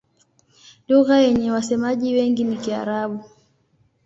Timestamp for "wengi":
2.13-2.43